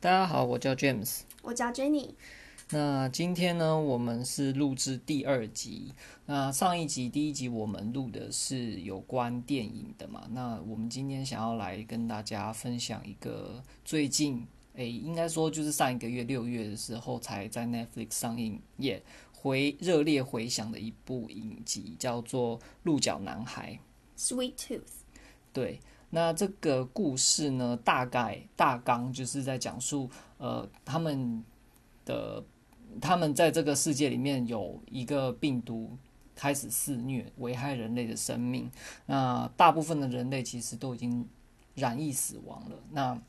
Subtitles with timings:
[0.00, 2.10] 大家好，我叫 James，我叫 Jenny。
[2.70, 5.92] 那今天呢，我们是录制第二集。
[6.26, 10.28] 那上一集第一集我们录的是有关电影的嘛？
[10.30, 19.02] 那我们今天想要来跟大家分享一个最近，诶，应该说就是上一个月六月的时候才在 Netflix 上映，也
[19.32, 23.76] 回热烈回响的一部影集，叫做《鹿角男孩》
[24.32, 24.82] （Sweet Tooth）。
[25.52, 25.80] 对。
[26.10, 30.08] 那这个故事呢，大概大纲就是在讲述，
[30.38, 31.44] 呃，他们
[32.06, 32.42] 的
[32.98, 35.96] 他们在这个世界里面有一个病毒
[36.34, 38.70] 开始肆虐，危害人类的生命。
[39.04, 41.28] 那大部分的人类其实都已经
[41.74, 42.76] 染疫死亡了。
[42.90, 43.20] 那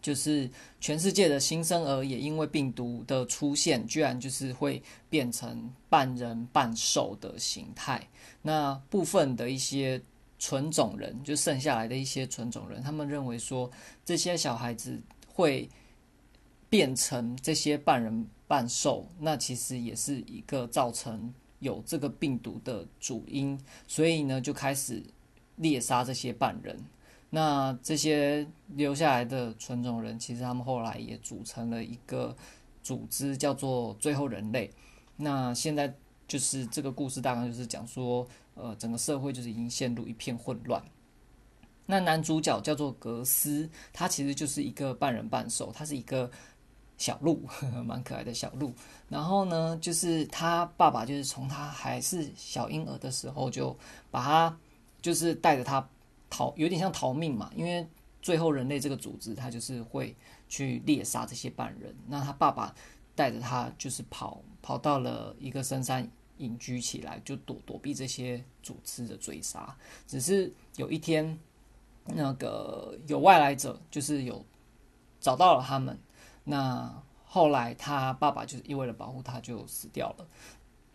[0.00, 4.80] 就是全世界的新生儿也因为病毒的出现，居然就是会
[5.10, 8.08] 变成半人半兽的形态。
[8.42, 10.00] 那部分的一些。
[10.38, 13.70] 纯种人就剩下来的一些纯种人，他们认为说，
[14.04, 15.00] 这些小孩子
[15.32, 15.68] 会
[16.68, 25.02] 变成这些半人半兽，那其实也是一个造成有这个病毒的主因，所以呢就开始
[25.56, 26.78] 猎杀这些半人。
[27.30, 32.36] 那这些留下来的纯种人，其实他们后来也组成了一个
[32.82, 34.70] 组织，叫做最后人类。
[35.16, 35.94] 那现在
[36.28, 38.28] 就是这个故事大概就是讲说。
[38.56, 40.82] 呃，整个社会就是已经陷入一片混乱。
[41.84, 46.28] 那男主角叫做格斯，他其实就是一个半人半兽，他是一个
[46.98, 47.40] 小鹿，
[47.86, 48.74] 蛮可爱的小鹿。
[49.08, 53.76] 然后呢，就是他爸爸就是从他还是小婴儿的时候就
[54.10, 54.58] 把他
[55.00, 55.88] 就是带着他
[56.28, 57.86] 逃，有点像逃命嘛，因为
[58.20, 60.16] 最后人类这个组织他就是会
[60.48, 61.94] 去猎杀这些半人。
[62.08, 62.74] 那他爸爸
[63.14, 66.10] 带着他就是跑跑到了一个深山。
[66.38, 69.76] 隐居起来，就躲躲避这些组织的追杀。
[70.06, 71.38] 只是有一天，
[72.04, 74.44] 那个有外来者，就是有
[75.20, 75.98] 找到了他们。
[76.44, 80.26] 那后来他爸爸就是因为了保护他，就死掉了。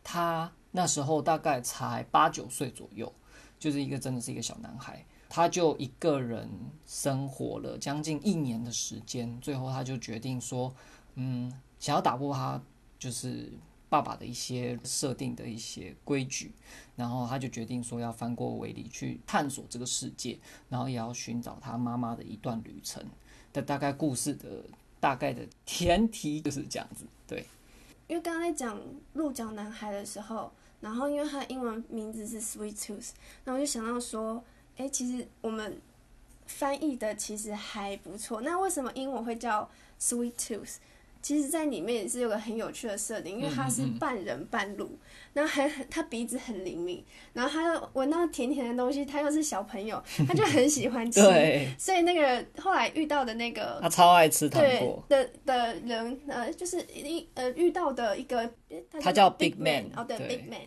[0.03, 3.11] 他那时候大概才八九岁左右，
[3.59, 5.05] 就是一个真的是一个小男孩。
[5.27, 6.49] 他就一个人
[6.85, 9.39] 生活了将近一年的时间。
[9.39, 10.73] 最后他就决定说，
[11.15, 12.61] 嗯，想要打破他
[12.99, 13.51] 就是。
[13.91, 16.53] 爸爸的一些设定的一些规矩，
[16.95, 23.03] 然后他就决定说要翻过围篱去探索这个世界，然后也要寻找他妈妈的一段旅程。
[23.51, 24.63] 的大概故事的
[25.01, 27.45] 大概的前提就是这样子，对。
[28.07, 28.79] 因为刚才讲
[29.11, 30.49] 鹿角男孩的时候，
[30.79, 33.09] 然后因为他的英文名字是 Sweet Tooth，
[33.43, 34.41] 那我就想到说，
[34.77, 35.81] 哎，其实我们
[36.45, 38.39] 翻译的其实还不错。
[38.39, 39.69] 那为什么英文会叫
[39.99, 40.75] Sweet Tooth？
[41.21, 44.97] 其实，在里面也是有个很有趣的设定，因为他是半人半鹿，
[45.33, 58.51] 然后还很他鼻子很灵敏，然后他又闻到甜甜的东西，他又是小朋友，他就很喜欢吃， 对，所以那个后来遇到的那个他超爱吃糖果的的人，呃，就是一呃遇到的一个
[58.99, 60.61] 他叫 Big Man，哦对，Big Man，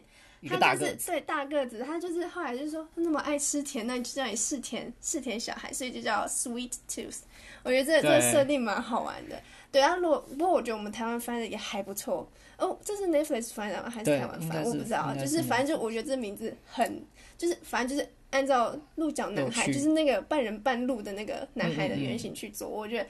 [0.48, 7.20] 他就是对大个子，他就是后来就是说那么爱吃甜，那就叫你是甜是甜小孩，所以就叫 Sweet Tooth。
[7.64, 9.40] 我觉得这这个设定蛮好玩的。
[9.74, 12.78] 对啊，如果不过我觉得我们台湾翻的也还不错哦。
[12.84, 13.90] 这是 Netflix 翻的吗？
[13.90, 14.62] 还是台湾翻？
[14.62, 17.04] 我不知道，就是反正就我觉得这名字很，
[17.36, 23.06] 就是反正就是按照鹿角男孩，就是那个半人半鹿的那个男孩的原型去做，嗯嗯嗯，我觉得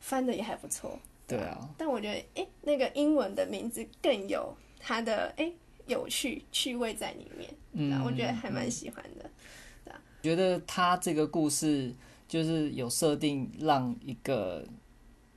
[0.00, 0.98] 翻的也还不错。
[1.26, 5.52] 对啊，但我觉得诶，那个英文的名字更有它的诶
[5.86, 9.30] 有趣趣味在里面，嗯，我觉得还蛮喜欢的。
[9.84, 11.94] 对啊，觉得他这个故事
[12.26, 14.64] 就是有设定让一个。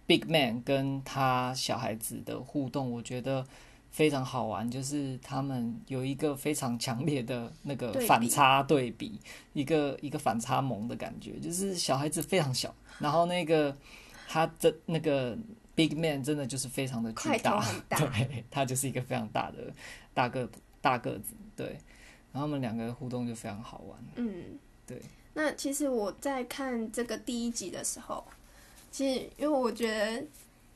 [0.10, 3.46] Big Man 跟他小孩子的互动，我觉得
[3.92, 4.68] 非常好玩。
[4.68, 9.20] 就是他们有一个非常强烈的那个反差对比，
[9.54, 11.40] 一个一个反差萌的感觉。
[11.40, 13.78] 就是小孩子非常小，然后那个
[14.28, 15.38] 他的那个
[15.76, 19.72] Big Man 真的就是非常的巨大，大 对，他就是一个非常大的
[20.16, 20.50] 大个
[20.82, 21.78] 大个子，对。
[22.32, 24.00] 然后他们两个互动就非常好玩。
[24.16, 25.00] 嗯，对。
[25.36, 28.26] 那其实我在看这个第一集的时候。
[28.92, 30.24] 其实，因为我觉得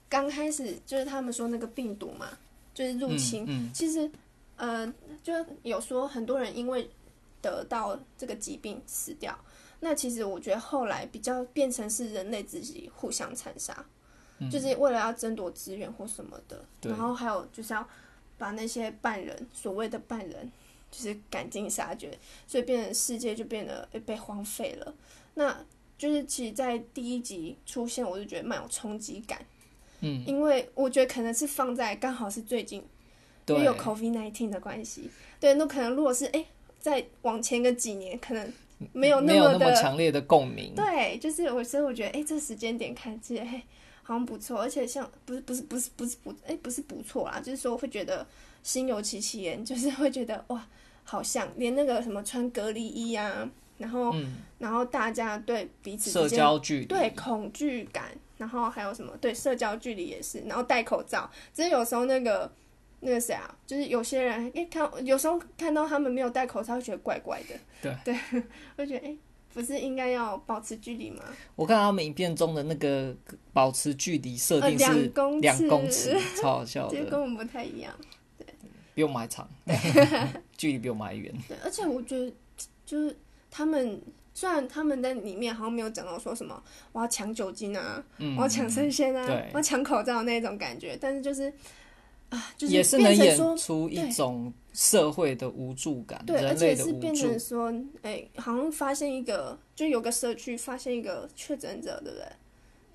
[0.10, 2.28] 刚开始就是他们说那个病毒嘛，
[2.74, 3.44] 就是入侵。
[3.48, 4.10] 嗯嗯、其实，
[4.58, 5.34] 呃，就
[5.64, 6.90] 有说很多人因为
[7.42, 9.38] 得到这个疾病死掉。
[9.80, 13.86] 那其实我觉得后来比较变成是人类自己互相残杀，
[14.40, 16.64] 嗯、就是为了要争夺资源或什么的。
[16.80, 17.86] 对然后还有就是要
[18.38, 20.50] 把那些半人，所谓的半人，
[20.90, 22.18] 就是赶尽杀绝，
[22.48, 24.94] 所以变成世界就变得被荒废了。
[25.34, 25.66] 那
[26.04, 29.40] 就是其实，在第一集出现，我就觉得蛮有冲击感，
[30.02, 32.84] 嗯，因为我觉得可能是放在刚好是最近，
[33.46, 35.10] 对，因为有 COVID-19 的关系，
[35.40, 36.46] 对，那可能如果是哎，
[36.78, 38.52] 再往前个几年，可能
[38.92, 43.64] 没有那么的强烈的共鸣，对，就是我所以我觉得哎，这时间点看，其实哎，
[44.02, 48.28] 好像不错，而且像不是不是不是不是不哎不是不错啦，就是说会觉得
[48.62, 50.68] 心有戚戚焉，就是会觉得哇，
[51.06, 53.50] 好像连那个什么穿隔离衣啊，
[53.84, 58.06] 然后、嗯、然后大家对彼此社交距离对恐惧感，
[58.38, 62.50] 然后还有什么对社交距离也是，然后戴口罩，只是有时候那个
[63.02, 68.44] 那个谁啊，就是有些人哎看有时候看到他们没有戴口罩，会觉得怪怪的，对对，
[68.78, 69.18] 会觉得哎。
[69.54, 71.24] 不是应该要保持距离吗？
[71.56, 73.16] 我看他们影片中的那个
[73.54, 77.94] 保持距离设定是两公两公尺，超好笑的， 跟我们不太一样。
[78.36, 78.48] 对，
[78.96, 79.48] 比我们还长，
[80.58, 81.32] 距离比我们还远。
[81.48, 82.34] 对，而且我觉得
[82.84, 83.16] 就是
[83.56, 84.02] 他们
[84.34, 86.60] 虽然他们在里面好像没有讲到说什么
[86.92, 89.24] 我要抢酒精啊，嗯、我要抢生鲜啊，
[89.54, 91.54] 我要抢口罩那种感觉，但是就是
[92.30, 92.52] 啊。
[92.58, 97.72] 就是、也是能演出一种社会的无助感，对，而且是变成说，
[98.02, 102.26] 哎、欸，好像发现一个，就有个社区发现一个确诊者，对不对？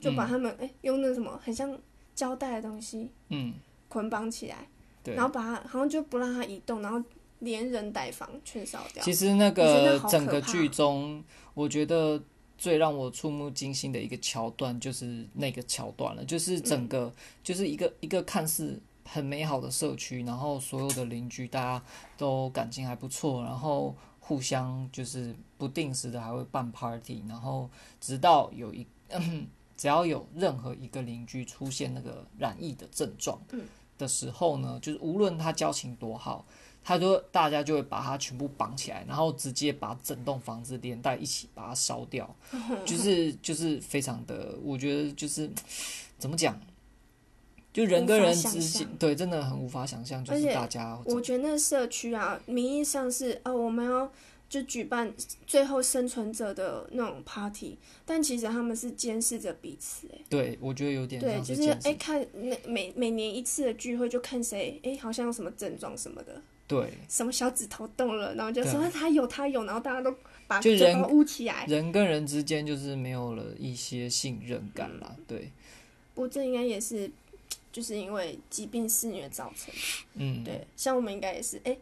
[0.00, 1.78] 就把他们哎、嗯欸、用那什么很像
[2.16, 3.54] 胶带的东西，嗯，
[3.88, 4.66] 捆绑起来，
[5.04, 7.00] 对，然后把他好像就不让他移动，然后
[7.40, 9.02] 连人带房全烧掉。
[9.02, 11.22] 其实那个整个剧中，
[11.54, 12.22] 我觉得
[12.56, 17.12] 最让我触目惊心的一个桥段就是那个桥段了，就是整个、嗯、
[17.42, 18.80] 就是一个一个看似。
[19.10, 21.82] 很美好的社区，然后所有的邻居大家
[22.18, 28.86] 都感情还不错，然后互相就是不定时的还会办 party，然后直到有一，
[29.78, 33.40] 只要有任何一个邻居出现那个染疫的症状
[33.96, 36.44] 的时候呢，就是无论他交情多好，
[36.84, 42.34] 他就大家就会把它全部绑起来，然后直接把整栋房子连带一起把它烧掉，
[42.84, 45.50] 就是就是非常的，我觉得就是
[46.18, 46.58] 怎么讲？
[47.70, 50.24] 就人跟人之间，对，真的很无法想象。
[50.24, 54.10] 就是大家，我觉得那社区啊，名义上是哦，我们要
[54.48, 55.12] 就举办
[55.46, 60.08] 最后生存者的那种 party，但其实他们是监视着彼此。
[60.12, 70.14] 哎，对，我觉得有点对，就是哎，看那每每年一次的聚会，就看谁哎，好像有什么症状什么的，对，什么小指头动了，然后就说他有他有，然后大家都
[70.46, 71.66] 把嘴巴捂起来。
[71.66, 75.50] 人跟人之间就是没有了一些信任感了，嗯、对。
[76.14, 77.10] 不过这应该也是。
[77.70, 79.80] 就是因为疾病肆虐造成的，
[80.14, 81.78] 嗯，对，像我们应该也是，哎、欸，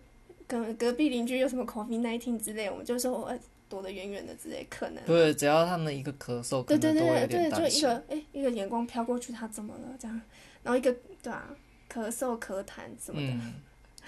[0.47, 3.33] 隔隔壁邻居有什么 COVID-19 之类，我们就说我
[3.69, 9.97] 躲得远远的之类，可能对，只要他们一个咳嗽，对对对对对，就一个哎、欸、一个眼光飘过去，他怎么了？
[9.99, 10.21] 这样，
[10.65, 11.49] 然后一个对啊，
[11.91, 13.55] 咳嗽咳痰什么的，嗯、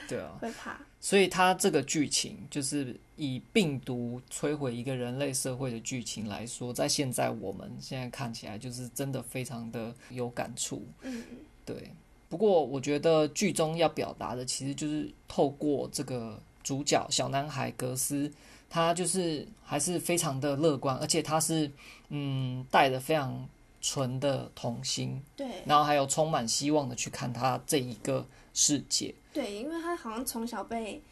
[0.06, 11.24] 对啊，会怕，所以他这个剧情就是以病毒摧毁一个人类社会的剧情来说，在现在我们现在看起来就是真的非常的有感触，嗯。
[11.64, 11.92] 对，
[12.30, 18.32] 不过我觉得剧中要表达的其实就是透过这个主角小男孩格斯，
[18.70, 21.70] 他就是还是非常的乐观，而且他是
[22.08, 23.46] 嗯带着非常
[23.82, 29.14] 纯的童心，对，然后还有充满希望的去看他这一个世界。
[29.42, 31.02] 对，因为他好像从小被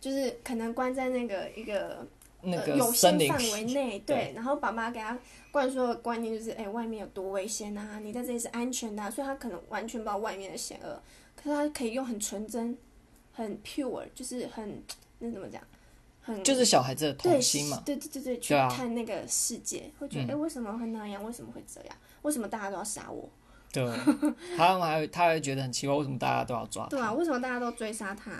[0.00, 2.06] 就是可能关在那个一个。
[2.42, 5.18] 那个、呃、有限范围内，对，然后爸妈给他
[5.50, 7.98] 灌输的观念就是，哎，外面有多危险啊！
[7.98, 11.02] 你在这里是安全的、啊，所以他可能完全不知道外面的险恶，
[11.34, 12.76] 可是他可以用很纯真、
[13.32, 14.80] 很 pure，就是很
[15.18, 15.60] 那怎么讲，
[16.20, 21.24] 很就是小孩子的童心嘛，对对对对，去看那个世界，会觉得，哎、嗯，为什么会那样？
[21.24, 21.96] 为什么会这样？
[22.22, 23.28] 为什么大家都要杀我？
[23.72, 23.84] 对，
[24.56, 26.88] 他们还会他还觉得很奇怪，为什么大家都要抓他？
[26.90, 28.32] 对啊，为什么大家都追杀他？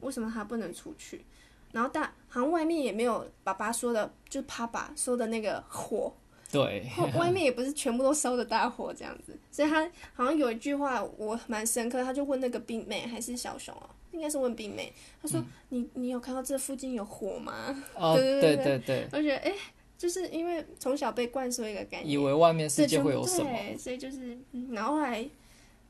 [0.00, 1.24] 为什么他不能出去？
[1.72, 6.12] 然后大好像外面也没有爸爸说的，就是爸爸说的那个火，
[6.50, 17.74] 对， 外面也不是全部都烧的大火这样子，所以他好像有一句话我蛮深刻，他就问那个冰妹还是小熊哦，应该是问冰妹，他说、嗯、你你有看到这附近有火吗？
[17.94, 19.54] 哦， 对对对对，我觉得哎，
[20.02, 24.36] 就是因为从小被灌输一个概念，以为外面世界会有什么，对，所以就是，
[24.72, 25.28] 然后来。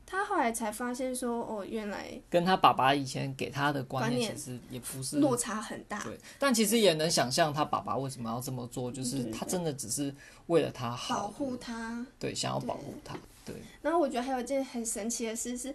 [0.05, 6.03] 他后来才发现说，哦，原来跟他爸爸以前给他的观念其实也不是落差很大。
[6.03, 10.13] 对，但其实也能想象他爸爸为什么要这么做，就是他真的只是
[10.47, 13.17] 为了他好，保护他，对，想要保护他。
[13.43, 13.55] 对。
[13.81, 15.73] 然后我觉得还有一件很神奇的事是，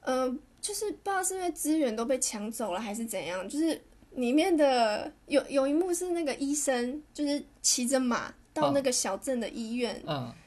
[0.00, 3.80] 嗯、呃，就是不知道是因为资源都被抢走了还是怎样，就是
[4.14, 10.02] 里面的有有一幕是那个医生就是骑着马到那个小镇的医院，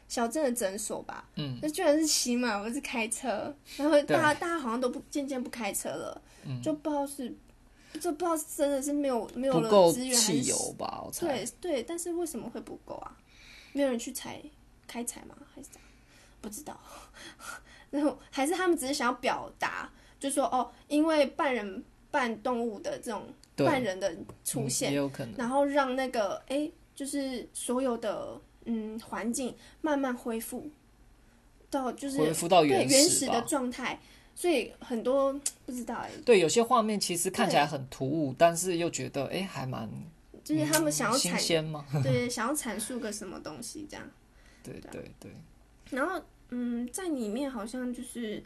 [0.08, 7.30] 小镇的诊所吧，嗯，那居然是骑马，不是开车，然后大家大家好像都不渐渐不开车了，嗯，就不知道是，
[8.00, 11.04] 就不知道真的是没有没有了资源还是汽油吧？
[11.06, 11.28] 我猜。
[11.28, 13.18] 对对，但是为什么会不够啊？
[13.74, 14.42] 没有人去采
[14.88, 15.36] 开采吗？
[15.54, 15.68] 还是？
[16.40, 16.80] 不知道。
[17.92, 23.28] 然后还是他们只是想要表达，就说哦，因为半人半动物的这种
[23.66, 28.40] 半人的出现，嗯，也有可能，然后让那个哎，就是所有的。
[28.70, 30.70] 嗯，环境慢慢恢复，
[31.70, 33.98] 到就是恢复到原原始的状态，
[34.36, 35.32] 所以很多
[35.66, 36.12] 不知道哎。
[36.26, 39.90] 对，有些画面其实看起来很突兀，但是又觉得哎还蛮，
[40.44, 41.86] 就是他们想要新鲜吗？
[42.04, 44.06] 对， 想要阐述个什么东西这样。
[44.62, 45.32] 对对对。
[45.92, 48.44] 然后嗯，在里面好像就是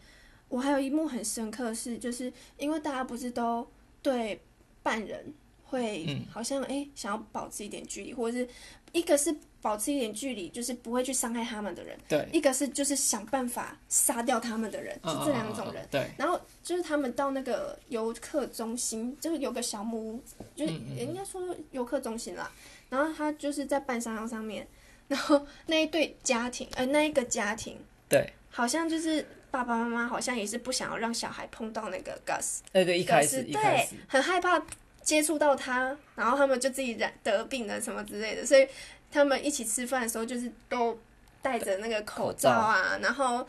[0.49, 3.67] 我还有一幕很深刻是，就是因为大家不是都
[4.03, 4.39] 对
[4.83, 5.33] 犯人
[5.63, 8.47] 会好像哎、嗯、想要保持一点距离，或者是
[8.91, 9.35] 一个是。
[9.63, 11.95] 保持一点距离，就是不会去伤害他们的人。
[12.09, 15.87] 对，一个是就是想办法杀掉他们的人，就这两种人。
[15.91, 20.23] 对，然后就是他们到那个游客中心，就是有个小木屋，
[20.55, 22.51] 就是应该说游客中心啦。
[22.89, 24.67] 然后他就是在半山腰上面，
[25.07, 27.77] 然后那一对家庭，呃，那一个家庭，
[28.09, 32.61] 对，好像就是爸爸妈妈好像也是不想要让小孩碰到那个 Gus。
[32.71, 34.59] 对对，一开始，对，很害怕
[35.03, 38.67] 接触到他，然后他们就自己染得病了什么之类的，所以。
[39.13, 40.97] 他们一起吃饭的时候，就是都
[41.41, 43.45] 戴着那个口罩啊，然后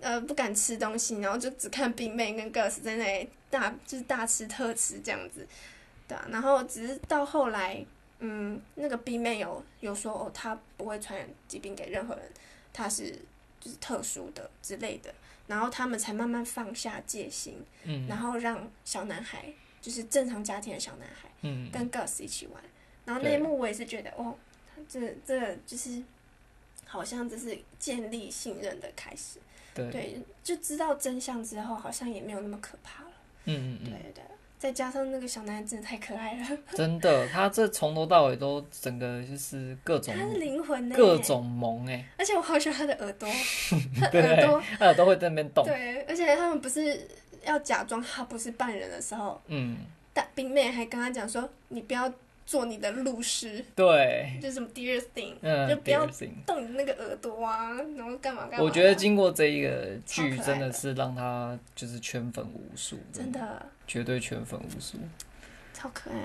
[0.00, 5.46] 呃不敢吃东西，然后就只看冰妹跟 Gus 在那里大就是大吃特吃这样子，
[6.08, 7.84] 对啊，然后只是到后来，
[8.20, 12.24] 嗯，那个冰妹有有说哦，他不会传染疾病给任何人，
[12.72, 13.14] 他是
[13.66, 15.12] 就是特殊的之类的，
[15.48, 22.62] 然后他们才慢慢放下戒心，嗯，然后让小男孩就是正常家庭的小男孩，嗯，跟 Gus 一起玩，
[23.04, 24.36] 然后那一幕我也是觉得哦。
[24.88, 26.02] 这这就是，
[26.84, 29.38] 好像这是建立信任的开始。
[29.74, 33.10] 对，对，就知道真相之后，好像也没有那么可怕了。
[33.46, 33.90] 嗯嗯嗯。
[33.90, 34.22] 对对，
[34.58, 36.58] 再加上那个小男孩真的太可爱了。
[36.74, 40.14] 真的，他这从头到尾都整个就是各种。
[40.16, 40.94] 他是灵魂呢。
[40.96, 42.04] 各种萌哎。
[42.18, 43.28] 而且我好喜欢他的耳朵，
[44.00, 45.64] 他耳朵，他耳朵会在那边动。
[45.64, 47.08] 对，而且他们不是
[47.44, 49.76] 要假装他不是半人的时候，嗯，
[50.12, 52.12] 大冰妹还跟他讲说：“你不要。”
[52.46, 56.06] 做你的路师，对，就什么 dear thing，嗯，就不要
[56.46, 58.64] 动你那个耳朵啊，然后干嘛干嘛。
[58.64, 64.96] 我觉得经过这一个剧，真的是让他就是圈粉无数，真的，绝对圈粉无数，
[65.74, 66.16] 超可爱。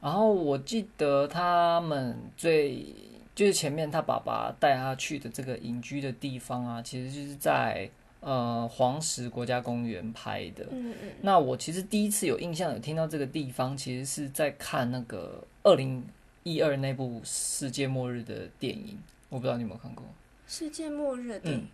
[0.00, 2.86] 然后我记得他们最
[3.34, 7.90] 就是前面他爸爸带他去的这个隐居的地方啊，其实就是在。
[8.20, 10.66] 呃，黄石国家公园拍的。
[10.70, 11.10] 嗯嗯。
[11.22, 16.04] 那我其实第一次有印象有听到这个地方，其实是在看那个二零
[16.42, 18.98] 一二那部世界末日的电影。
[19.28, 20.04] 我不知道你有没有看过。
[20.46, 21.60] 世界末日的电影。
[21.60, 21.66] 嗯，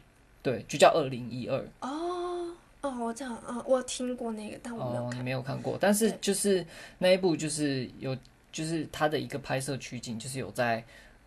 [0.42, 1.58] 对，就叫二零一二。
[1.80, 5.10] 哦哦，我知道啊，我听过那个，但我没有看。
[5.10, 6.64] 哦，你没有看过，但是就是
[6.98, 8.16] 那一部就是有，
[8.52, 10.84] 就是它的一个拍摄取景，就是有在。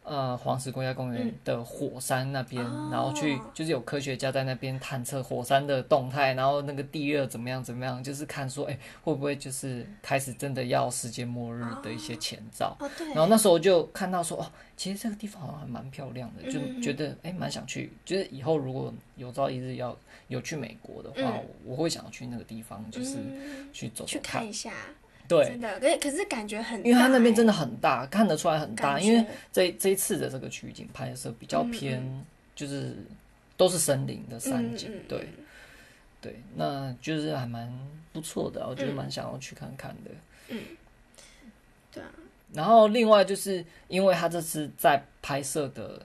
[0.10, 12.76] 呃，黄石国家公园的火山那边，嗯、然后去就是有科学家在那边探测火山的动态，然后那个地热怎么样怎么样，就是看说，哎、欸，会不会就是开始真的要世界末日的一些前兆。
[12.80, 12.88] 哦。
[12.88, 17.94] 哦、然后那时候就看到说，哦，其实这个地方好像还蛮漂亮的，就觉得哎，蛮、欸、想去。
[18.04, 19.96] 就是以后如果有朝一日要
[20.28, 23.18] 有去美国的话，嗯、我会想要去那个地方，就是
[23.72, 24.74] 去走走看，去看一下。
[25.30, 29.00] 对，真的，可是可是感觉很大，因为它那边真的很大，看得出来很大。
[29.00, 32.98] 因为这这一次的这个取景拍摄比较偏，嗯嗯就是
[33.56, 35.30] 都是森林的山景，对，
[36.20, 37.72] 对，那就是还蛮
[38.12, 40.10] 不错的，我觉得蛮想要去看看的。
[40.48, 40.60] 嗯，
[41.94, 42.10] 对啊。
[42.52, 46.02] 然后另外就是因为他这次在拍摄的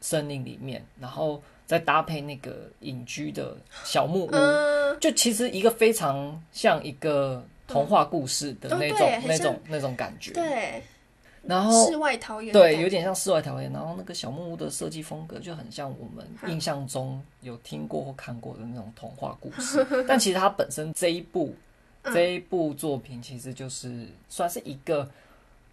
[0.00, 3.54] 森林里面，然后再搭配那个隐居的
[3.84, 7.46] 小木屋，嗯、就其实一个非常像一个。
[7.66, 10.82] 童话故事的那种、哦、那种那种感觉，对。
[11.46, 13.70] 然后世外桃源，对，有点像世外桃源。
[13.70, 19.86] 然后那个小木屋的设计风格就很像我们印象中有听过或看过的那种童话故事。
[20.08, 21.54] 但其实它本身这一部
[22.04, 25.06] 这一部作品，其实就是算是一个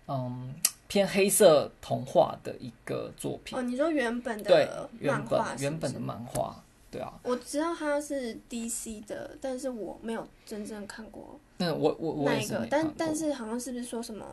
[0.08, 0.54] 嗯
[0.90, 3.58] 偏黑色童话的一个作品。
[3.58, 4.70] 哦，你说原本的对
[5.00, 6.62] 原本原本的漫画。
[6.92, 11.40] 对啊，我知道它是 DC 的，但是我没有真正看过。
[11.58, 12.68] 那，我我我那一个。
[12.70, 14.26] 但但是好像是不是说什么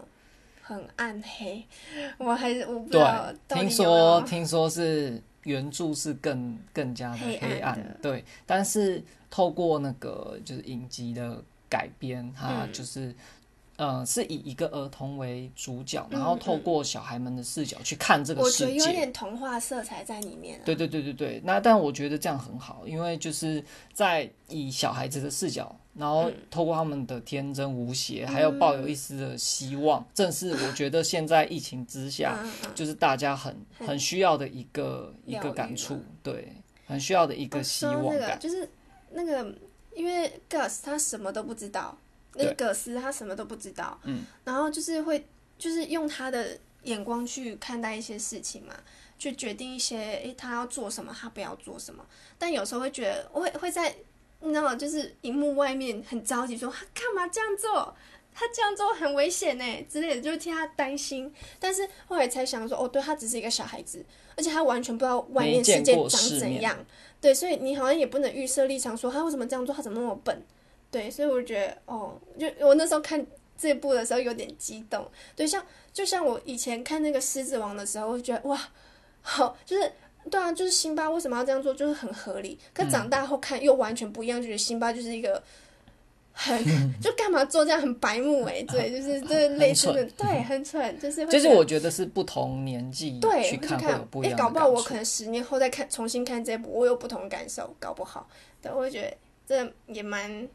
[0.60, 1.64] 很暗黑？
[2.18, 3.32] 我还是我不知道。
[3.46, 7.50] 对，听说听说是原著是更更加的黑暗。
[7.50, 9.00] 黑暗对，但是
[9.30, 13.06] 透过那个就是影集的改编，它就是。
[13.06, 13.14] 嗯
[13.78, 20.60] 嗯，是以一个儿童为主角，然后透过小孩们的视角去看这个世界，我觉得有点童话色彩在里面。
[20.64, 32.36] 对对对对对，那但我觉得这样很好，因为就是在以小孩子的视角，然后透过他们的天真无邪，还有抱有一丝的希望，正是我觉得现在疫情之下，
[32.74, 36.52] 就是大家很很需要的一个一个感触，对，
[36.84, 38.68] 很需要的一个希望感，就是
[39.12, 39.54] 那个，
[39.94, 41.96] 因为 Gus 他什么都不知道。
[42.34, 45.26] 那个葛斯他什么都不知道，嗯，然后就是会
[45.58, 48.74] 就是用他的眼光去看待一些事情嘛，
[49.18, 52.04] 去决定一些，诶，他要做什么，他不要做什么。
[52.38, 53.94] 但有时候会觉得，会会在，
[54.40, 54.76] 你知道吗？
[54.76, 57.94] 就是荧幕外面很着急，说他干嘛这样做？
[58.32, 61.32] 他这样做很危险呢之类的，就替他担心。
[61.58, 64.04] 但是后来才想说，哦，对，他只是一个小孩子，
[64.36, 66.78] 而且他完全不知道外面世界长怎样。
[67.20, 70.40] 对，所以你好像也不能预设立场，说他为什么这样做，他怎么那么笨？
[70.90, 73.24] 对，所以我觉得，哦，就我那时候看
[73.58, 75.06] 这部的时候有点激动。
[75.36, 78.58] 对，像就像我以前看那个《狮子王》的时候，我就觉得哇，
[79.20, 79.92] 好，就是
[80.30, 82.58] 对啊，就是辛巴为什么要这样做，就是很合理。
[82.72, 85.42] 可长大后看又完全不一样，就觉得辛巴就是一个
[86.32, 86.56] 很
[87.02, 91.26] 就干嘛做这样很白目哎，对，就是这类似的，对，很蠢，就是。
[91.26, 98.26] 就是我觉得是不同年纪对去看会有不一搞不好我可能十年后再看重新看这部，我有不同感受，搞不好。
[98.62, 99.16] 对，我会觉得
[99.46, 100.48] 这也蛮。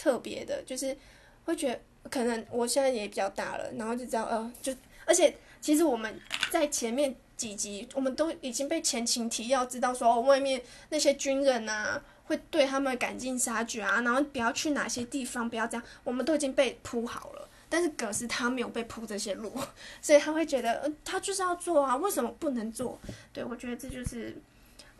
[0.00, 0.96] 特别的，就是
[1.44, 1.78] 会觉得
[2.08, 6.18] 可能我现在也比较大了，然后就知道，呃，就而且其实我们
[6.50, 17.46] 在前面几集，我们都已经被前情提要知道说，哦，外面那些军人啊，会对他们赶尽杀绝啊，然后不要去哪些地方，不要这样，我们都已经被铺好了。
[17.68, 19.52] 但是葛斯他没有被铺这些路，
[20.00, 22.98] 所以他会觉得，呃，他就是要做啊，为什么不能做？
[23.34, 24.34] 对，我觉得这就是，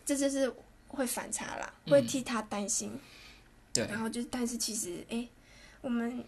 [0.04, 0.52] 这就是
[0.88, 2.90] 会反差啦，会替他担心。
[2.92, 3.00] 嗯
[3.72, 5.26] 对，然后就，但是其实，哎，
[5.80, 6.24] 我们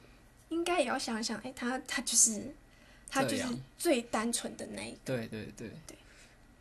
[0.49, 2.55] 应该也要想想，哎，他他就是，
[3.09, 3.45] 他就是
[3.77, 4.99] 最单纯的那一个。
[5.05, 5.97] 对对对对，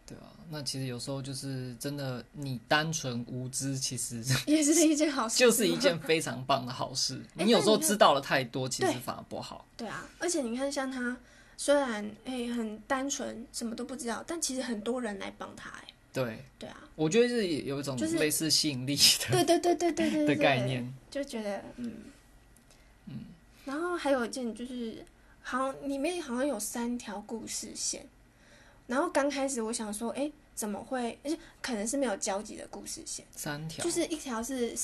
[0.08, 7.22] 对啊，那其实有时候就是真的，你单纯无知，其实 也是一件好事，就是一件非常棒的好事。
[7.36, 9.66] 你有时候知道了太多，其实反而不好。
[9.78, 11.16] 对啊，而且你看，像他
[11.58, 15.91] 虽然哎很单纯，什么都不知道，但其实很多人来帮他，哎。
[16.14, 16.44] 对。
[16.60, 21.94] 对啊，我觉得是有一种类似吸引力的，对对对对对对的概念，就觉得嗯。
[23.08, 23.20] 嗯，
[23.66, 25.04] 然后还有一件就是，
[25.42, 28.06] 好像里面好像有三条故事线，
[28.88, 31.18] 然后刚开始我想说，哎，怎么会？
[31.24, 34.76] 而且可能是没有交集的故事线，三条，就是一条是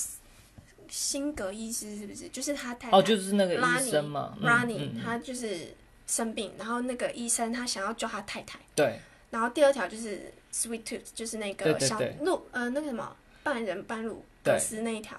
[0.88, 2.28] 辛格医师，是不是？
[2.30, 5.74] 就是他太太哦，就是那个医生嘛，Ronnie，他就是
[6.06, 8.98] 生病，然后那个医生他想要救他太太，对，
[9.30, 10.32] 然后第二条就是。
[10.50, 15.16] Sweet Tooth 就是那个小鹿，呃，那个什么半人半鹿格斯那一条，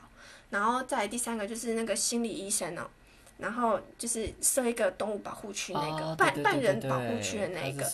[0.50, 2.82] 然后再第三个就是那个心理医生哦，
[3.38, 7.86] 然后就是设一个动物保护区那个、哦、半半人保护区的那个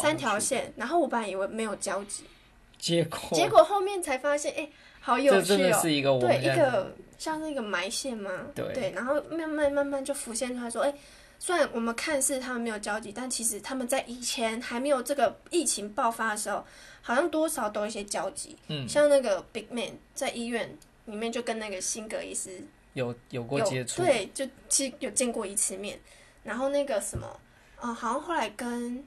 [0.00, 2.22] 三条线，然后我本来以为没有交集，
[2.78, 3.18] 结果。
[3.32, 10.94] 结果后面才发现，哎，好有趣哦，是一个对一个像是一个埋线吗，对，对，然后慢慢慢慢就浮现出来说，哎。
[11.38, 16.64] 虽然我们看似他们没有交集，但其实他们在以前还没有这个疫情爆发的时候，
[17.02, 18.56] 好像多少都有一些交集。
[18.68, 22.62] 嗯，像那个 Big Man 在医院里面就跟那个辛格医师
[22.94, 25.98] 有有过接触，对，就其实有见过一次面。
[26.42, 27.40] 然后那个什么，
[27.82, 29.04] 嗯、呃，好像后来跟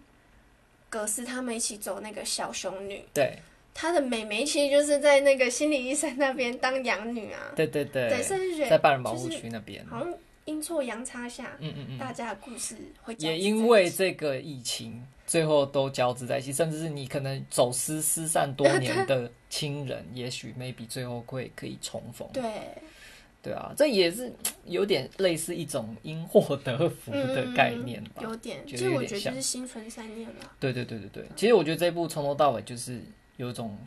[0.89, 3.39] 格斯他们一起走那个小熊女，对，
[3.73, 10.13] 她的妹妹其实就是在那个心理医生那边当养女啊，对对对，对，甚至在半人保护区那边，好像。
[10.47, 22.25] 阴错阳差下，嗯嗯嗯，大家的故事会也因为这个疫情，最后都交织在一起，甚至是你可能走失失散多年的亲人， 也许 maybe 最后会可以重逢。
[22.31, 22.41] 对，
[23.43, 24.31] 对啊，这也是
[24.65, 28.21] 有点类似一种因祸得福的概念吧？
[28.21, 30.51] 嗯、有点，其实我觉得就是心存善念了。
[30.59, 33.01] 对对对对对，其实我觉得这一部从头到尾就是
[33.35, 33.77] 有一种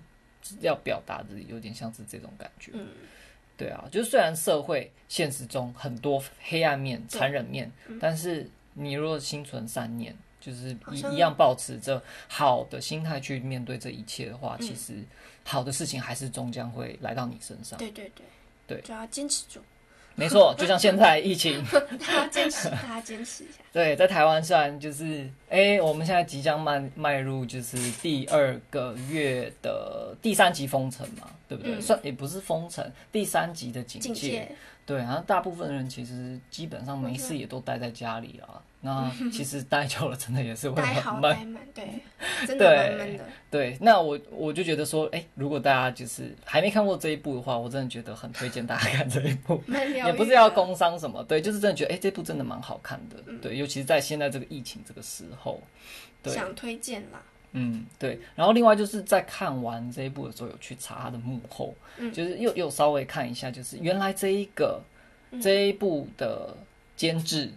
[0.60, 2.72] 要表达的，有点像是这种感觉。
[2.74, 2.86] 嗯。
[3.60, 15.04] 对啊，就是虽然社会现实中很多黑暗面、残忍面，嗯，但是你若心存善念，就是一一样保持着好的心态去面对这一切的话，其实
[15.44, 17.78] 好的事情还是终将会来到你身上。
[17.78, 18.24] 对对对，
[18.66, 19.60] 对，就要坚持住。
[20.20, 23.54] 没错， 就像现在疫情，大家坚持，大家坚持一下。
[23.72, 31.74] 对，在台湾虽然就是，哎，我们现在即将迈迈入就是第二个月的第三级封城嘛，对不对？
[31.74, 34.08] 嗯、算也不是封城，第三级的警戒。
[34.12, 34.52] 警戒
[34.84, 38.62] 对，然后大部分人其实基本上没事也都待在家里了。
[38.82, 41.54] 那其实待久了，真的也是会很闷。
[41.74, 42.00] 对，
[42.46, 43.24] 真的蛮闷的。
[43.50, 49.62] 对，那我我就觉得说，哎，如果大家就是还没看过这一部的话，我真的觉得很推荐大家看这一部。
[50.06, 53.16] 也不是要工商什么，对，就是真的觉得，哎，这部真的蛮好看的。
[53.26, 55.62] 嗯、对，尤其是在现在这个疫情这个时候，
[56.22, 57.20] 对，想推荐啦。
[57.52, 58.18] 嗯，对。
[58.34, 64.80] 然后另外就是在看完这一部的时候，有去查它的幕后，嗯、就是又又稍微看一下，就是原来这一个、
[65.32, 66.56] 嗯、这一部的
[66.96, 67.50] 监制。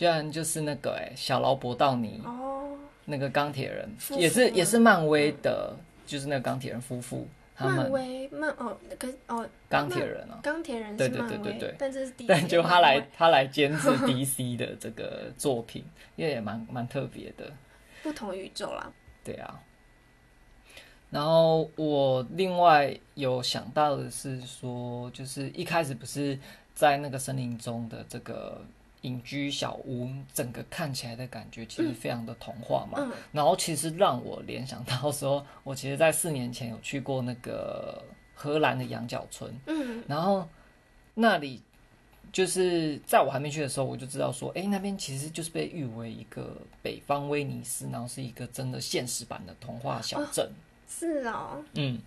[0.00, 2.70] 居然就是那个哎、欸，小劳勃道尼哦，
[3.04, 3.86] 那个钢铁人
[4.16, 7.76] 也是也是漫威的，嗯、就是那个钢铁人夫妇他们。
[7.76, 15.84] 漫威漫哦，可哦，钢铁人哦，钢铁人对对对对对，但这是但就他来他来监制 DC 的这个作品，
[16.16, 17.52] 因为也蛮蛮特别的，
[18.02, 18.90] 不同宇宙啦。
[19.22, 19.60] 对啊，
[21.10, 26.38] 然后我另外有想到的是说，就是一开始不是
[26.74, 28.62] 在那个森林中的这个
[29.02, 32.98] 隐居小屋，整个看起来的感觉其实非常的童话嘛。
[33.00, 38.02] 嗯嗯、然后其实让我联想到说，我其实在四年前有去过那个
[38.34, 39.52] 荷兰的羊角村。
[39.66, 40.48] 嗯，然后
[41.14, 41.62] 那里。
[42.32, 50.46] 就是在我还没去的时候，我就知道说，哎、欸，那边其实就是被誉为一个北方威尼斯，然后是一个真的现实版的童话小镇。
[50.46, 50.54] 哦。
[50.88, 52.00] 是哦，嗯，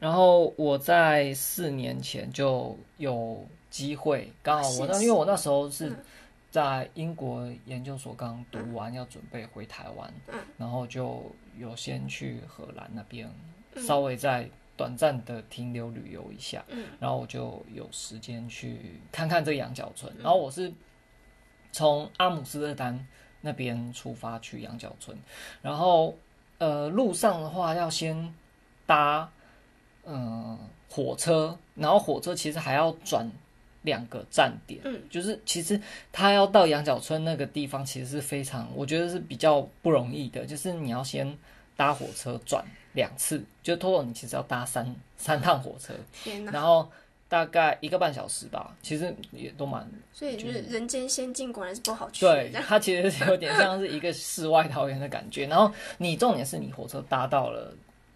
[0.00, 5.94] 然后我在四年前就有机会，刚好我那因为我那时候是
[6.56, 13.30] 在英国研究所刚读完，要准备回台湾，嗯，然后就有先去荷兰那边，
[13.76, 14.48] 稍微在。
[14.78, 20.12] 短暂的停留旅游一下，嗯，然后我就有时间去看看这个羊角村。
[20.18, 20.70] 嗯、然后我是
[21.72, 23.06] 从阿姆斯特丹
[23.40, 25.16] 那边出发去羊角村，
[25.62, 26.14] 然后
[26.58, 28.34] 呃路上的话要先
[28.84, 29.32] 搭
[30.04, 30.58] 嗯、呃、
[30.90, 33.26] 火车，然后火车其实还要转
[33.86, 35.80] 两个站点，嗯，就是其实
[36.12, 41.34] 他要到羊角村那个地方，其实是非常我觉得是比较不容易的，就是你要先
[41.74, 42.62] 搭火车转。
[42.92, 45.92] 两次，就 total 你其实要搭三三趟火车，
[46.24, 46.90] 天哪，然后
[47.28, 49.86] 大概一个半小时吧，其实也都蛮。
[50.14, 52.24] 所以就是人间仙境果然是不好去。
[52.24, 55.46] 对，它其实是有点像是一个世外桃源的感觉。
[55.46, 57.70] 然后你重点是你火车搭到了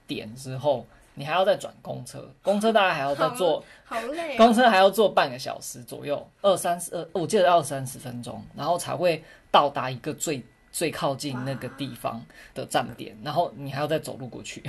[0.07, 0.87] 点之后，
[1.21, 10.43] 你还要再转公车，公车大概还要再坐，好累，公车还要坐半个小时左右，二三十，我记得二三十分钟，然后才会到达一个最。
[10.73, 14.63] 最靠近那个地方的站点，然后你还要再走路过去，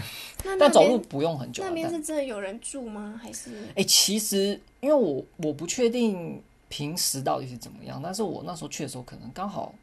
[0.60, 1.64] 但走路不用很久。
[1.64, 3.22] 那边是真的有人住吗？
[3.22, 3.52] 还是？
[3.76, 9.76] 哎，其实因为我我不确定平时到底是怎么样，但是我那时候去的时候可能刚好，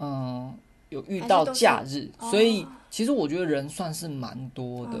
[0.00, 0.52] 嗯，
[0.88, 4.98] 有遇到假日，所以其实我觉得人算是蛮多的，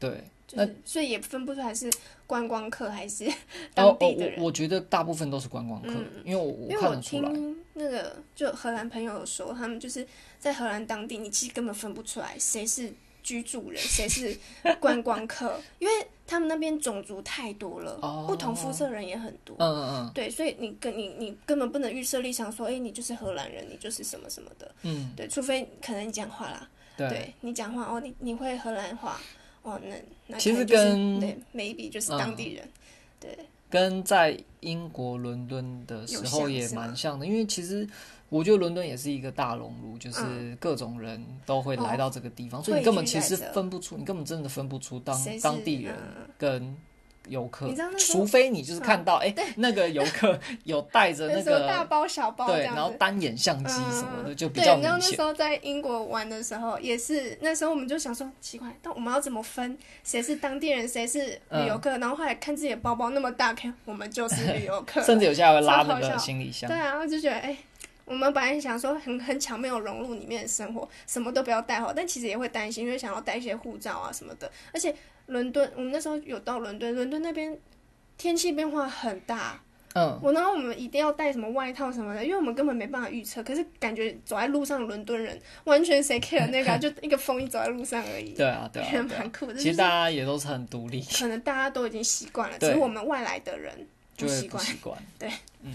[0.00, 0.24] 对。
[0.52, 1.90] 那所以也分不出来是
[2.26, 3.24] 观光客还是
[3.72, 4.38] 当地的人。
[4.38, 7.30] 我我觉得大部分都是观光客，因为我我看得出来。
[7.72, 10.06] 那个就荷兰朋友说，他们就是
[10.38, 14.38] 在荷兰当地，你其实根本分不出来谁是居住人，谁是
[14.78, 17.96] 观光客，因为他们那边种族太多了，
[18.28, 19.56] 不同肤色人也很多。
[19.58, 20.12] 嗯嗯嗯。
[20.14, 24.70] 对，所以你跟你你根本不能预设立场说，哎，你就是荷兰人，你就是什么什么的。
[24.82, 25.12] 嗯。
[25.16, 26.68] 对，除非可能你讲话啦。
[26.96, 27.34] 对。
[27.40, 29.20] 你讲话哦，你你会荷兰话。
[29.64, 29.96] 哦，那
[30.28, 32.68] 那其实跟对，maybe 就是当地人，
[33.18, 33.36] 对，
[33.68, 37.84] 跟在英国伦敦的时候也蛮像的，因为其实
[38.28, 45.94] 我觉得伦敦也是一个大熔炉，就是各种人都会来到这个地方，所以你根本其实分不出，你根本真的分不出当当地人
[46.38, 46.76] 跟。
[47.28, 47.66] 游客，
[47.98, 54.82] 除非你就是看到，哎，那个游客 有带着那个大包小包，对，然后单眼相机什么的，就比较明显。
[54.82, 61.96] 然后那时候在英国玩的时候，也是那时候我们就想说，奇怪，但我们要怎么分谁是当地人，谁是旅游客？
[61.98, 66.68] 然后后来看自己的包包那么大，看我们就是旅游客， 甚至有些还会拉那个行李箱。
[66.68, 67.56] 对啊，然后就觉得，哎，
[68.04, 74.94] 我们本来想说很很巧妙融入里面的生活，什么都不要带好，但其实也会担心，因为想要带一些护照啊什么的，而且。
[75.26, 77.58] 伦敦，我们那时候有到伦敦，伦敦那边
[78.18, 79.58] 天气变化很大。
[79.94, 83.42] 嗯，我然后我们一定要带什么外套什么的，因为我们根本没办法预测。
[83.42, 88.34] 可是感觉走在路上，伦敦人完全谁 care 那个， 就一个风一走在路上而已。
[88.34, 89.54] 对啊，对啊，蛮酷的。
[89.54, 93.72] 其实大家也都是很独立，可能大家都已经习惯了，只是我们外来的人
[94.18, 94.62] 不习惯。
[94.62, 95.02] 习惯。
[95.18, 95.30] 对，
[95.62, 95.74] 嗯，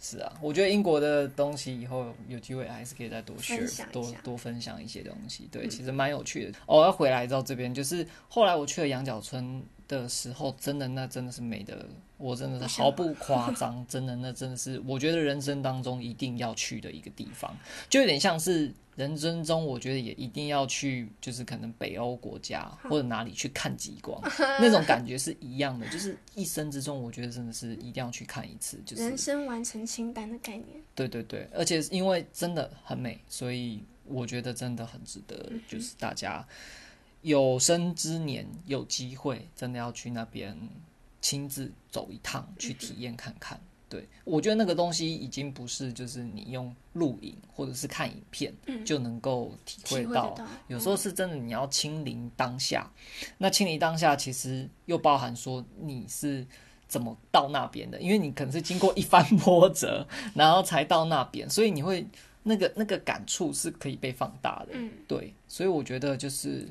[0.00, 5.48] 是啊，我觉得英国的东西以后有机会还是可以再多学，多多分享一些东西。
[5.50, 6.58] 对，其实蛮有趣的。
[6.66, 11.86] 哦，要回来到这边，就是后来我去了羊角村的时候，真的那真的是美的。
[12.18, 17.54] 我真的是毫不夸张，真的，那真的是我觉得人生当中一定要去的一个地方，
[17.90, 30.82] 就有点像是人生中我觉得也一定要去，就是可能北欧国家或者哪里去看极光，那种感觉是一样的，就是一生之中我觉得真的是一定要去看一次，就是人生完成清单的概念。
[30.94, 36.42] 对对对，而且因为真的很美，所以我觉得真的很值得，就是大家
[37.20, 40.56] 有生之年有机会真的要去那边。
[41.26, 52.88] 亲自走一趟去体验看看，对，我觉得那个东西已经不是就是你用录影或者是看影片就能够体会到，有时候是真的你要亲临当下。
[53.38, 56.46] 那亲临当下其实又包含说你是
[56.86, 62.06] 怎么到那边的，因为你可能是经过一番波折，然后才到那边，所以你会
[62.44, 66.68] 那个那个感触是可以被放大的，对，所以我觉得就是。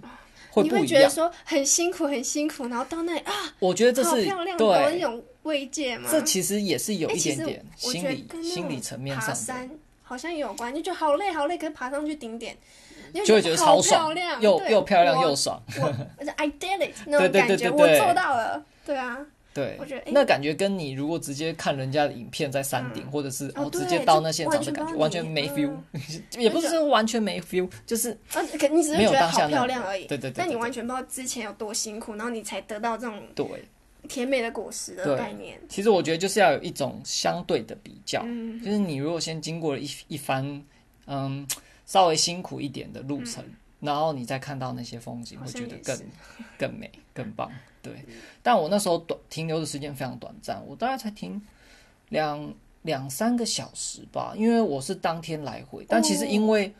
[0.61, 6.09] 会你会觉得说很辛苦很辛苦，然后到那里啊，我觉得这是漂亮的对那种慰藉吗？
[6.11, 9.33] 这其实也是有一点点心理心理层面上的。
[9.33, 9.69] 爬山
[10.03, 12.55] 好像有关，就觉得好累好累，可是爬上去顶点，
[13.25, 15.61] 就会觉得超爽，又又漂亮又爽。
[16.17, 18.63] 而且 I did it 那种感觉，我做到了。
[18.85, 19.17] 对啊，
[19.55, 19.79] 对，
[20.11, 25.71] 那感觉跟你如果直接看人家的影片在山顶，或者是哦直接到那现场的感觉，完全没 feel，
[26.37, 30.05] 也不是说完全没 feel，就是啊你只是觉得好漂亮而已。
[30.07, 33.45] 对对对，但你完全不知道之前有多辛苦，然后你才得到这种对。
[34.07, 40.63] 甜美的果实的概念，其实我觉得就是要有一种相对的比较，嗯、就是你如果先经过了一一番
[41.07, 41.43] 嗯
[41.87, 45.99] 稍微辛苦一点的路程，嗯、然后你再看到那些风景，会觉得更
[46.57, 47.51] 更美更棒。
[47.81, 51.41] 对，嗯、但我那时候短停留的时间非常短暂，我大概才停
[52.09, 56.73] 两两三个小时吧，因为我是当天来回，但其实因为。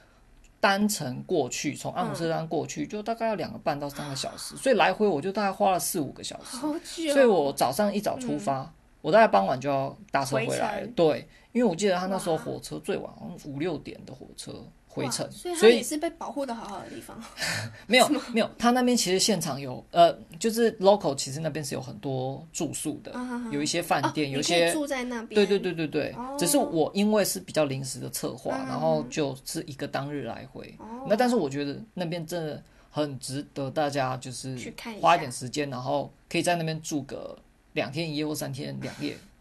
[0.58, 6.58] 单程过去，从阿姆斯特丹过去，就大概要两个半到三个小时，所以来回我就大概花了四五个小时。
[6.58, 7.14] 好久。
[7.14, 10.84] 所以我早上一早出发，我大概傍晚就要搭车回来。
[10.96, 14.54] 对，因为我记得他那时候火车最晚好像五六点的火车。
[14.96, 17.22] 回程，所以也是被保护的好好的地方。
[17.86, 23.14] 没有 没有，他那边其实现场有呃，就是 local，其实那边是有很多住宿的，
[23.52, 25.36] 有一些饭店，有一些住在那边。
[25.36, 30.74] 对对对对对，只是我因为是比较临时的策划，然后就是一个当日来回。
[31.08, 34.58] 那但是我觉得那边真的很值得大家就是
[35.02, 37.38] 花一点时间，然后可以在那边住个
[37.74, 39.35] 两天一夜或三天两夜，对。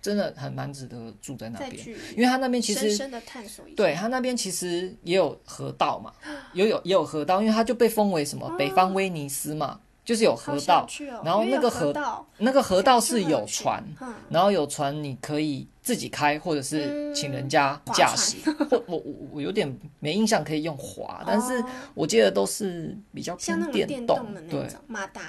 [0.00, 6.12] 真的很蛮值得住在那边，因为他那边其实深深的探索一下，对他那边其实也有河道嘛，
[6.52, 10.86] 也有也有河道，因为它就被封为什么北方威尼斯嘛，就是有河道，
[11.24, 12.24] 然后那个河道。
[12.38, 13.82] 那个河道是有船，
[14.30, 18.36] 然后有船你可以自己开，或者是请人家驾驶，
[18.70, 21.62] 或我我我有点没印象可以用划，但是
[21.94, 25.20] 我记得都是比较偏电动的那种马达，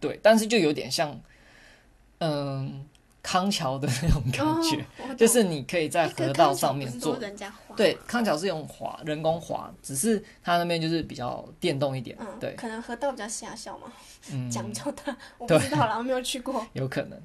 [0.00, 1.16] 对，但是就有点像，
[2.18, 2.84] 嗯。
[3.26, 7.18] 康桥的那种感觉，哦、就是你可以在河道上面坐。
[7.76, 12.16] 对，康桥是用滑人工滑，只是它那边就是比较电动一点。
[12.20, 13.92] 嗯、对，可能河道比较狭小嘛。
[14.30, 16.64] 嗯，讲究的，我不知道啦，我没有去过。
[16.72, 17.20] 有可能。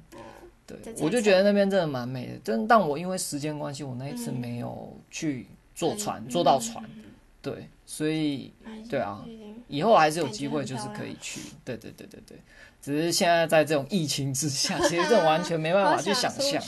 [0.66, 2.32] 对，我就觉得那边真的蛮美的。
[2.42, 6.84] 真，但我因为时间关系，我那一次没有去坐船，嗯、坐到船。
[6.96, 7.04] 嗯、
[7.40, 8.52] 对，所以
[8.90, 9.24] 对啊，
[9.68, 11.40] 以后还是有机会，就是可以去。
[11.64, 12.38] 对对对对对。
[12.82, 16.60] 只是现在在这种疫情之下，其实这种完全没办法去想象，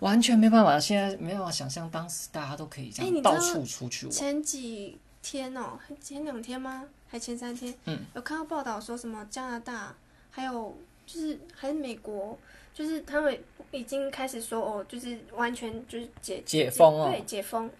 [0.00, 0.80] 完全没办法。
[0.80, 4.12] 现在没办法想象当时大家都可以这样到处出去玩。
[4.12, 6.84] 前几天哦，前两天吗？
[7.08, 7.74] 还前三天？
[7.84, 9.94] 嗯，有看到报道说什么加拿大，
[10.30, 10.74] 还有
[11.06, 12.38] 就是还是美国，
[12.72, 13.38] 就是他们
[13.70, 17.70] 已经开始说哦，就是完全就是解解封哦，对，解封。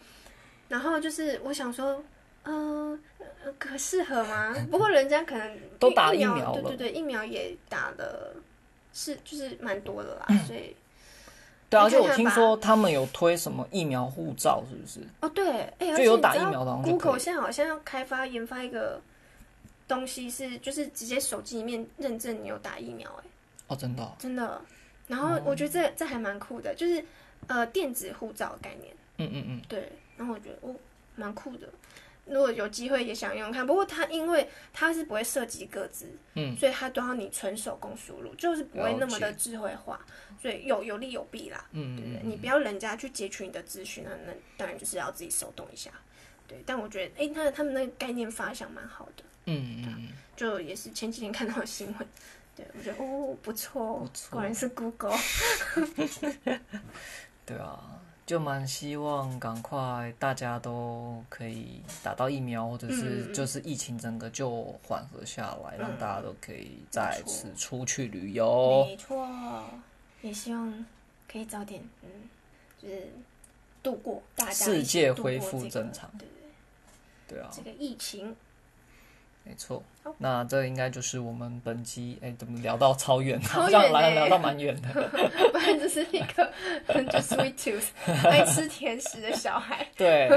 [0.69, 2.05] 然后就是我想说。
[2.45, 4.55] 嗯、呃，可适合吗？
[4.71, 8.35] 不过人家可能 都打疫苗了，对对对，疫苗也打的
[8.93, 10.75] 是就是蛮多的啦，所以
[11.71, 15.01] 对啊，而且我听说他们有推什么疫苗护照，是不是？
[15.21, 16.73] 哦，对，哎、欸，就有打疫苗的。
[16.83, 19.01] Google 现在好像要开发研发一个
[19.89, 23.25] 东西，是就是直接手机里面认证你有打疫苗，哎，
[23.69, 24.61] 哦，真的、哦，真的。
[25.09, 27.05] 然后我觉得这这还蛮酷的，就是
[27.49, 29.91] 呃电子护照的概念，嗯嗯嗯，对。
[30.17, 30.75] 然后我觉得哦，
[31.17, 31.67] 蛮酷的。
[32.27, 40.01] 如果有机会也想用看，不过它因为它是不会涉及各自，嗯，所以它都要你纯手工输入，就是不会那么的智慧化，
[40.41, 45.91] 所以有有利有弊啦，嗯，对不，对，你不要人家去截取你的资讯，那那当然就是要自己手动一下，
[46.49, 46.63] 对。
[46.65, 52.09] 但我觉得，哎、欸，他他们那个概念发想蛮好的，嗯嗯，就也是前几天看到的新闻，
[52.57, 55.15] 对我觉得哦不错，不错，果然是 Google，
[57.45, 58.01] 对啊。
[58.27, 68.87] 就蛮希望赶快大家都可以打到疫苗，或者是就是疫情整个就缓和下来，嗯、让大家都可以再次出去旅游。
[68.87, 69.29] 没错，
[70.23, 70.87] 也希望
[71.31, 72.09] 可以早点，嗯，
[72.83, 73.13] 就是
[73.83, 76.11] 度过大家、这个、世界恢复正常。
[76.19, 76.27] 对
[77.29, 78.35] 对，对啊，这个疫情。
[79.43, 79.83] 没错，
[80.19, 83.41] 那这应该就是我们本期哎，怎么聊到超远？
[83.43, 84.89] 好像来聊到蛮远的。
[85.53, 86.53] 不然就是一个
[86.89, 87.85] 就 sweet tooth
[88.29, 89.87] 爱吃甜食的小孩。
[89.97, 90.29] 对，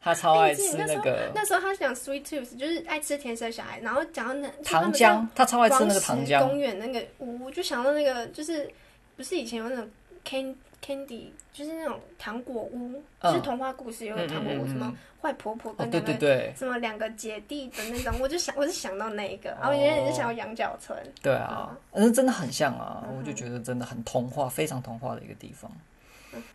[0.00, 1.30] 他超爱吃那个。
[1.34, 6.40] 那时候他讲 sweet tooth 就是爱吃甜食的小孩，然后讲到那糖浆，他超爱吃那个糖浆。
[6.46, 8.68] 公园那个，我就想到那个，就是
[9.16, 9.88] 不是以前有那种
[10.24, 10.54] can
[10.84, 14.92] candy，就是那种糖果屋，就是童话故事有个糖果屋什么。
[15.20, 20.98] 坏婆婆跟那个什么两个姐弟的那种，我就想， 我就想到那一个，然后原来你是想要羊角村。
[21.22, 25.70] 对啊，那真的很像啊，我就觉得真的很童话，非常童话的一个地方。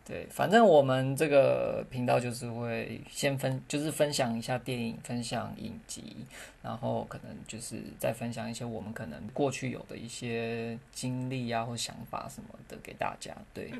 [0.04, 6.16] 对，反正我们这个频道就是会先分，就是分享一下电影，分享影集，
[6.62, 13.34] 然后可能就是再分享一些我们可能过去有的一些经历啊或想法什么的给大家。
[13.54, 13.72] 对，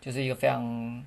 [0.00, 1.04] 就是一个非常。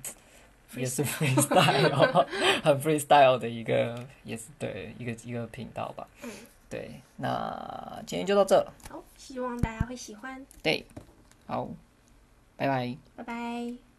[0.76, 2.24] 也是 freestyle，
[2.62, 6.06] 很 freestyle 的一个，也是对一个一个频道吧。
[6.22, 6.30] 嗯，
[6.68, 8.64] 对，那今天就到这。
[8.88, 10.46] 好，希望大家会喜欢。
[10.62, 10.86] 对，
[11.48, 11.68] 好，
[12.56, 12.96] 拜拜。
[13.16, 13.89] 拜拜。